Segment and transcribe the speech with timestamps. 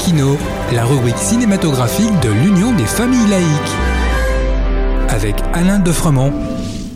[0.00, 0.38] Laïkino,
[0.72, 3.76] la rubrique cinématographique de l'Union des familles laïques.
[5.10, 6.32] Avec Alain Defremont.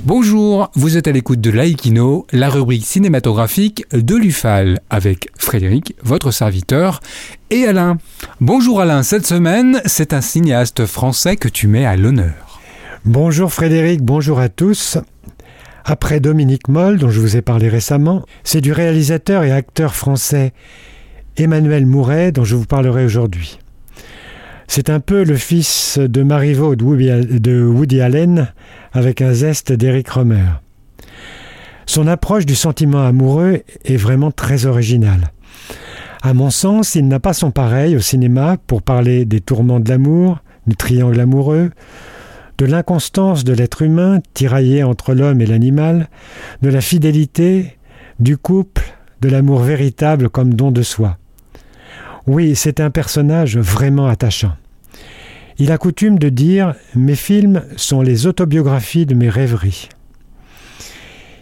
[0.07, 6.31] Bonjour, vous êtes à l'écoute de Laïkino, la rubrique cinématographique de l'UFAL, avec Frédéric, votre
[6.31, 7.01] serviteur,
[7.51, 7.99] et Alain.
[8.41, 12.59] Bonjour Alain, cette semaine, c'est un cinéaste français que tu mets à l'honneur.
[13.05, 14.97] Bonjour Frédéric, bonjour à tous.
[15.85, 20.55] Après Dominique Moll, dont je vous ai parlé récemment, c'est du réalisateur et acteur français
[21.37, 23.59] Emmanuel Mouret dont je vous parlerai aujourd'hui.
[24.69, 28.53] C'est un peu le fils de Marivaux de Woody Allen
[28.93, 30.47] avec un zeste d'Eric Romer.
[31.87, 35.33] Son approche du sentiment amoureux est vraiment très originale.
[36.23, 39.89] À mon sens, il n'a pas son pareil au cinéma pour parler des tourments de
[39.91, 41.71] l'amour, du triangle amoureux,
[42.57, 46.09] de l'inconstance de l'être humain tiraillé entre l'homme et l'animal,
[46.63, 47.77] de la fidélité,
[48.21, 51.19] du couple, de l'amour véritable comme don de soi.
[52.27, 54.53] Oui, c'est un personnage vraiment attachant.
[55.59, 59.89] Il a coutume de dire Mes films sont les autobiographies de mes rêveries.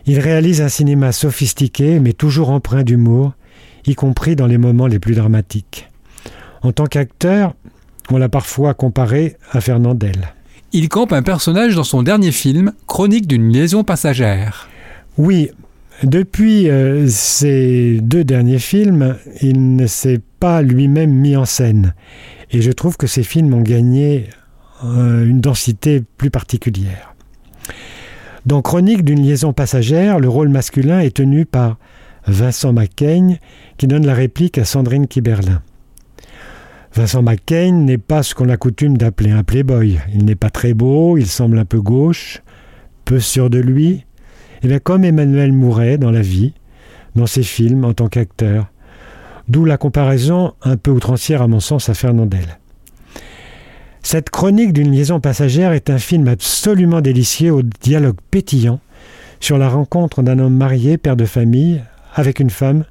[0.07, 3.33] Il réalise un cinéma sophistiqué mais toujours empreint d'humour,
[3.87, 5.89] y compris dans les moments les plus dramatiques.
[6.63, 7.55] En tant qu'acteur,
[8.11, 10.35] on l'a parfois comparé à Fernandel.
[10.73, 14.69] Il campe un personnage dans son dernier film, Chronique d'une liaison passagère.
[15.17, 15.51] Oui,
[16.03, 21.95] depuis euh, ces deux derniers films, il ne s'est pas lui-même mis en scène.
[22.51, 24.29] Et je trouve que ces films ont gagné
[24.85, 27.15] euh, une densité plus particulière.
[28.45, 31.79] Dans Chronique d'une liaison passagère, le rôle masculin est tenu par
[32.27, 33.37] Vincent McCain,
[33.77, 35.63] qui donne la réplique à Sandrine Kiberlin.
[36.95, 39.99] Vincent McCain n'est pas ce qu'on a coutume d'appeler un playboy.
[40.13, 42.43] Il n'est pas très beau, il semble un peu gauche,
[43.05, 44.05] peu sûr de lui,
[44.63, 46.53] et eh bien, comme Emmanuel Mouret dans la vie,
[47.17, 48.67] dans ses films en tant qu'acteur.
[49.49, 52.61] D'où la comparaison un peu outrancière à mon sens à Fernandel.
[54.05, 58.79] Cette chronique d'une liaison passagère est un film absolument délicieux au dialogue pétillant
[59.41, 61.83] sur la rencontre d'un homme marié, père de famille,
[62.15, 62.85] avec une femme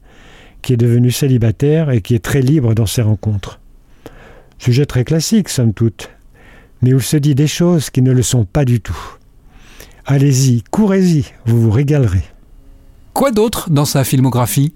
[0.61, 3.61] qui est devenue célibataire et qui est très libre dans ses rencontres.
[4.57, 6.11] Sujet très classique, somme toute,
[6.81, 9.17] mais où il se dit des choses qui ne le sont pas du tout.
[10.13, 12.25] Allez-y, courez-y, vous vous régalerez.
[13.13, 14.73] Quoi d'autre dans sa filmographie?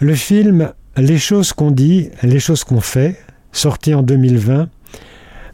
[0.00, 3.16] Le film Les choses qu'on dit, les choses qu'on fait,
[3.52, 4.68] sorti en 2020,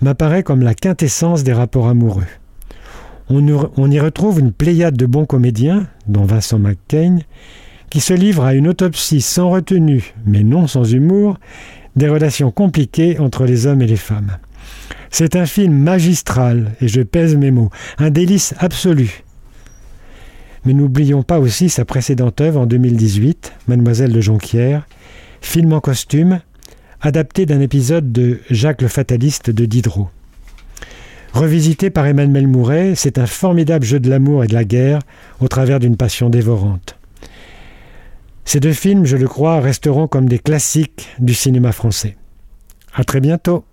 [0.00, 2.24] m'apparaît comme la quintessence des rapports amoureux.
[3.28, 7.18] On, y retrouve une pléiade de bons comédiens, dont Vincent McCain,
[7.90, 11.36] qui se livrent à une autopsie sans retenue, mais non sans humour,
[11.96, 14.38] des relations compliquées entre les hommes et les femmes.
[15.10, 19.24] C'est un film magistral, et je pèse mes mots, un délice absolu.
[20.64, 24.86] Mais n'oublions pas aussi sa précédente œuvre en 2018, Mademoiselle de Jonquière,
[25.40, 26.40] film en costume,
[27.00, 30.08] adapté d'un épisode de Jacques le Fataliste de Diderot.
[31.32, 35.00] Revisité par Emmanuel Mouret, c'est un formidable jeu de l'amour et de la guerre
[35.40, 36.98] au travers d'une passion dévorante.
[38.44, 42.16] Ces deux films, je le crois, resteront comme des classiques du cinéma français.
[42.94, 43.64] À très bientôt.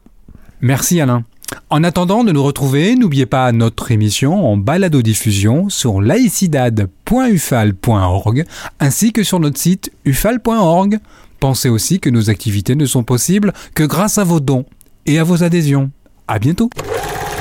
[0.62, 1.24] Merci Alain.
[1.70, 8.46] En attendant de nous retrouver, n'oubliez pas notre émission en balado-diffusion sur laicidad.ufal.org
[8.80, 11.00] ainsi que sur notre site ufal.org.
[11.40, 14.66] Pensez aussi que nos activités ne sont possibles que grâce à vos dons
[15.06, 15.92] et à vos adhésions.
[16.28, 16.70] À bientôt.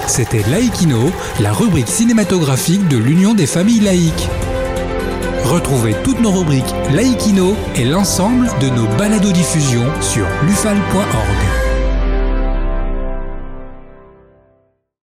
[0.06, 4.29] C'était Laïkino, la rubrique cinématographique de l'Union des familles laïques.
[5.45, 11.68] Retrouvez toutes nos rubriques Laïkino et l'ensemble de nos balados diffusions sur lufal.org.